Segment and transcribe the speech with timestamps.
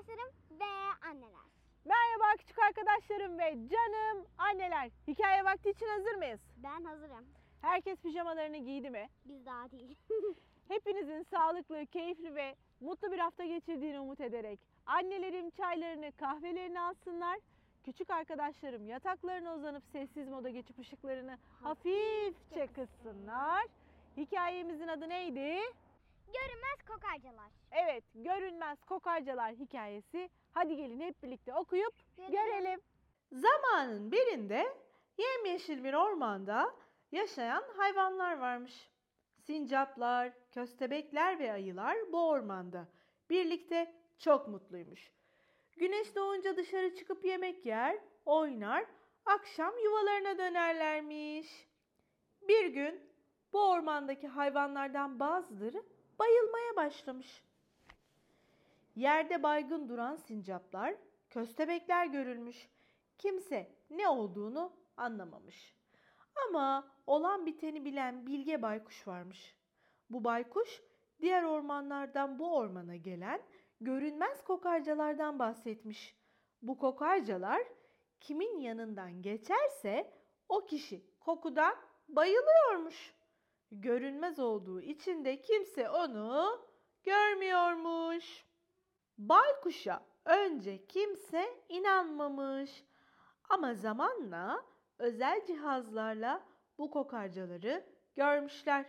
[0.00, 0.64] arkadaşlarım ve
[1.08, 1.46] anneler.
[1.84, 4.90] Merhaba küçük arkadaşlarım ve canım anneler.
[5.08, 6.40] Hikaye vakti için hazır mıyız?
[6.56, 7.24] Ben hazırım.
[7.60, 9.08] Herkes pijamalarını giydi mi?
[9.24, 9.98] Biz daha değil.
[10.68, 17.38] Hepinizin sağlıklı, keyifli ve mutlu bir hafta geçirdiğini umut ederek annelerim çaylarını, kahvelerini alsınlar.
[17.84, 23.66] Küçük arkadaşlarım yataklarına uzanıp sessiz moda geçip ışıklarını hafifçe kıssınlar.
[24.16, 25.60] Hikayemizin adı neydi?
[26.32, 27.50] Görünmez kokarcalar.
[27.72, 30.30] Evet, Görünmez Kokarcalar hikayesi.
[30.52, 32.80] Hadi gelin hep birlikte okuyup görelim.
[33.32, 34.76] Zamanın birinde
[35.18, 36.74] yemyeşil bir ormanda
[37.12, 38.90] yaşayan hayvanlar varmış.
[39.38, 42.88] Sincaplar, köstebekler ve ayılar bu ormanda.
[43.30, 45.10] Birlikte çok mutluymuş.
[45.76, 48.84] Güneş doğunca dışarı çıkıp yemek yer, oynar,
[49.24, 51.68] akşam yuvalarına dönerlermiş.
[52.48, 53.00] Bir gün
[53.52, 55.82] bu ormandaki hayvanlardan bazıları
[56.20, 57.44] bayılmaya başlamış.
[58.96, 60.94] Yerde baygın duran sincaplar,
[61.30, 62.68] köstebekler görülmüş.
[63.18, 65.76] Kimse ne olduğunu anlamamış.
[66.48, 69.54] Ama olan biteni bilen bilge baykuş varmış.
[70.10, 70.82] Bu baykuş
[71.20, 73.42] diğer ormanlardan bu ormana gelen
[73.80, 76.16] görünmez kokarcalardan bahsetmiş.
[76.62, 77.62] Bu kokarcalar
[78.20, 80.12] kimin yanından geçerse
[80.48, 81.74] o kişi kokudan
[82.08, 83.14] bayılıyormuş.
[83.72, 86.60] Görünmez olduğu için de kimse onu
[87.04, 88.44] görmüyormuş.
[89.18, 92.84] Baykuş'a önce kimse inanmamış.
[93.48, 94.64] Ama zamanla
[94.98, 96.42] özel cihazlarla
[96.78, 98.86] bu kokarcaları görmüşler.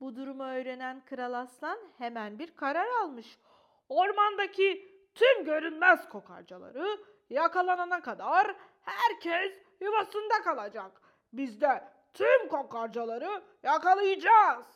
[0.00, 3.38] Bu durumu öğrenen Kral Aslan hemen bir karar almış.
[3.88, 6.98] Ormandaki tüm görünmez kokarcaları
[7.30, 11.02] yakalanana kadar herkes yuvasında kalacak.
[11.32, 14.66] Biz de tüm kokarcaları yakalayacağız.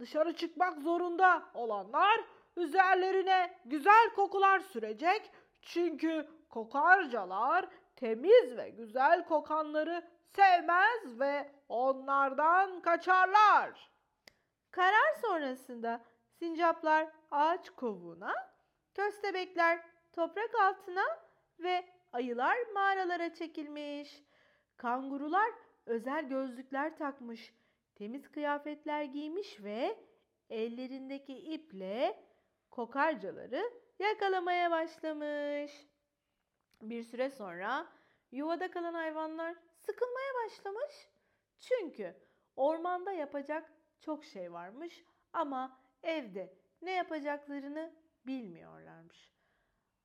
[0.00, 2.20] Dışarı çıkmak zorunda olanlar
[2.56, 5.30] üzerlerine güzel kokular sürecek.
[5.62, 10.02] Çünkü kokarcalar temiz ve güzel kokanları
[10.36, 13.90] sevmez ve onlardan kaçarlar.
[14.70, 16.00] Karar sonrasında
[16.38, 18.34] sincaplar ağaç kovuğuna,
[18.94, 19.80] köstebekler
[20.12, 21.04] toprak altına
[21.58, 24.22] ve ayılar mağaralara çekilmiş.
[24.76, 25.50] Kangurular
[25.86, 27.54] özel gözlükler takmış,
[27.94, 29.98] temiz kıyafetler giymiş ve
[30.50, 32.24] ellerindeki iple
[32.70, 35.86] kokarcaları yakalamaya başlamış.
[36.82, 37.86] Bir süre sonra
[38.32, 41.08] yuvada kalan hayvanlar sıkılmaya başlamış.
[41.60, 42.16] Çünkü
[42.56, 47.92] ormanda yapacak çok şey varmış ama evde ne yapacaklarını
[48.26, 49.34] bilmiyorlarmış.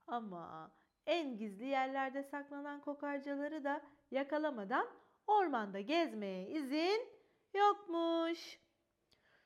[0.08, 0.72] Ama
[1.06, 4.88] en gizli yerlerde saklanan kokarcaları da yakalamadan
[5.30, 7.08] ormanda gezmeye izin
[7.54, 8.60] yokmuş.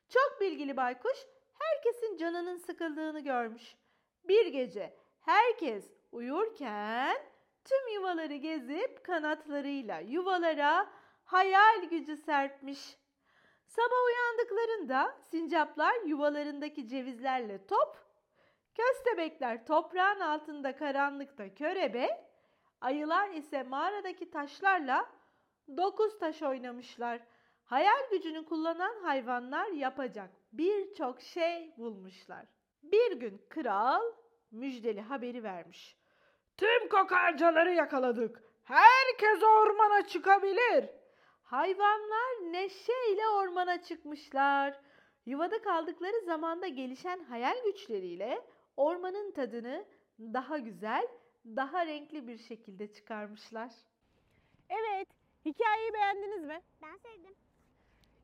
[0.10, 1.18] Çok bilgili baykuş
[1.60, 3.76] herkesin canının sıkıldığını görmüş.
[4.24, 7.18] Bir gece herkes uyurken
[7.66, 10.90] tüm yuvaları gezip kanatlarıyla yuvalara
[11.26, 12.98] hayal gücü serpmiş.
[13.68, 17.98] Sabah uyandıklarında sincaplar yuvalarındaki cevizlerle top,
[18.76, 22.28] köstebekler toprağın altında karanlıkta körebe,
[22.82, 25.10] ayılar ise mağaradaki taşlarla
[25.78, 27.22] dokuz taş oynamışlar.
[27.64, 32.46] Hayal gücünü kullanan hayvanlar yapacak birçok şey bulmuşlar.
[32.84, 34.02] Bir gün kral
[34.52, 35.98] müjdeli haberi vermiş.
[36.58, 38.44] Tüm kokarcaları yakaladık.
[38.64, 40.90] Herkes ormana çıkabilir.
[41.44, 44.80] Hayvanlar neşeyle ormana çıkmışlar.
[45.26, 48.42] Yuvada kaldıkları zamanda gelişen hayal güçleriyle
[48.78, 49.86] ormanın tadını
[50.20, 51.08] daha güzel,
[51.46, 53.72] daha renkli bir şekilde çıkarmışlar.
[54.70, 55.08] Evet,
[55.46, 56.62] hikayeyi beğendiniz mi?
[56.82, 57.36] Ben sevdim.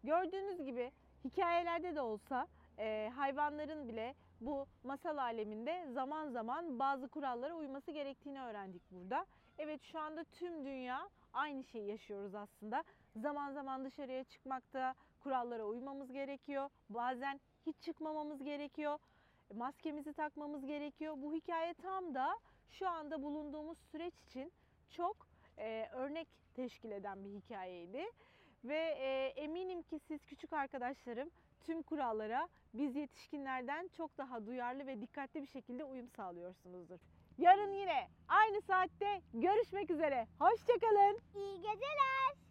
[0.04, 0.92] Gördüğünüz gibi
[1.24, 2.48] hikayelerde de olsa
[2.78, 9.26] e, hayvanların bile bu masal aleminde zaman zaman bazı kurallara uyması gerektiğini öğrendik burada.
[9.58, 12.84] Evet şu anda tüm dünya aynı şeyi yaşıyoruz aslında.
[13.16, 16.70] Zaman zaman dışarıya çıkmakta kurallara uymamız gerekiyor.
[16.90, 19.00] Bazen hiç çıkmamamız gerekiyor.
[19.54, 21.14] Maskemizi takmamız gerekiyor.
[21.18, 22.40] Bu hikaye tam da
[22.72, 24.52] şu anda bulunduğumuz süreç için
[24.90, 25.29] çok
[25.60, 28.06] e, örnek teşkil eden bir hikayeydi.
[28.64, 31.30] Ve e, eminim ki siz küçük arkadaşlarım
[31.62, 37.00] tüm kurallara biz yetişkinlerden çok daha duyarlı ve dikkatli bir şekilde uyum sağlıyorsunuzdur.
[37.38, 40.28] Yarın yine aynı saatte görüşmek üzere.
[40.40, 41.20] Hoşçakalın.
[41.36, 42.49] İyi geceler.